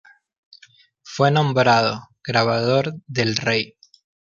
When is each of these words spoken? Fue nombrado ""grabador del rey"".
Fue 1.03 1.29
nombrado 1.29 2.07
""grabador 2.23 2.91
del 3.05 3.35
rey"". 3.37 3.77